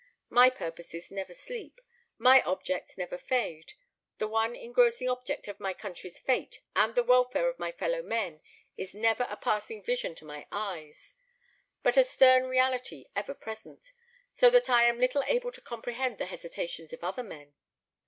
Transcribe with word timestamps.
My 0.31 0.49
purposes 0.49 1.11
never 1.11 1.31
sleep; 1.31 1.79
my 2.17 2.41
objects 2.41 2.97
never 2.97 3.19
fade: 3.19 3.73
the 4.17 4.27
one 4.27 4.55
engrossing 4.55 5.07
object 5.07 5.47
of 5.47 5.59
my 5.59 5.73
country's 5.75 6.17
fate 6.19 6.59
and 6.75 6.95
the 6.95 7.03
welfare 7.03 7.47
of 7.47 7.59
my 7.59 7.71
fellow 7.71 8.01
men 8.01 8.41
is 8.75 8.95
never 8.95 9.27
a 9.29 9.37
passing 9.37 9.83
vision 9.83 10.15
to 10.15 10.25
my 10.25 10.47
eyes, 10.51 11.13
but 11.83 11.97
a 11.97 12.03
stern 12.03 12.45
reality 12.47 13.05
ever 13.15 13.35
present, 13.35 13.91
so 14.31 14.49
that 14.49 14.71
I 14.71 14.85
am 14.85 14.99
little 14.99 15.23
able 15.27 15.51
to 15.51 15.61
comprehend 15.61 16.17
the 16.17 16.25
hesitations 16.25 16.91
of 16.93 17.03
other 17.03 17.21
men." 17.21 17.53